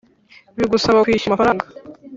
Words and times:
bigusaba 0.57 1.03
kwishyura 1.05 1.29
amafaranga 1.33 1.65